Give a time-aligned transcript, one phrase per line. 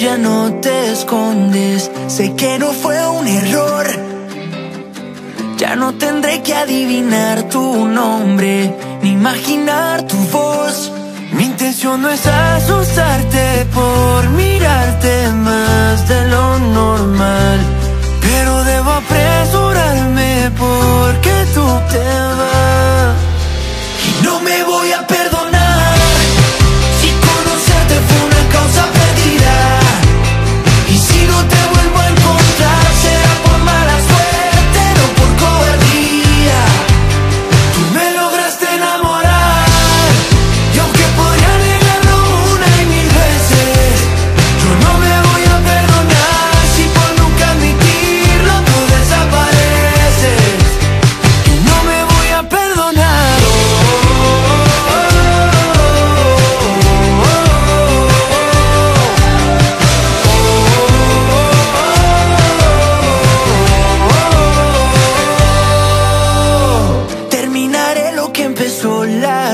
[0.00, 1.90] ya no te escondes.
[2.06, 3.86] Sé que no fue un error.
[5.58, 10.90] Ya no tendré que adivinar tu nombre, ni imaginar tu voz.
[11.32, 17.58] Mi intención no es asustarte por mirarte más de lo normal.
[18.22, 22.04] Pero debo apresurarme porque tú te
[22.38, 23.16] vas.
[24.08, 25.59] Y no me voy a perdonar.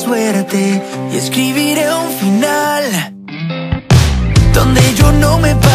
[0.00, 2.84] suerte y escribiré un final
[4.54, 5.69] donde yo no me paro.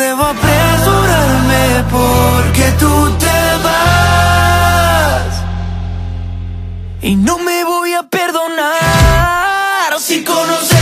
[0.00, 5.32] debo apresurarme porque tú te vas.
[7.02, 8.70] Y no me voy a perdonar
[9.98, 10.79] si conoces.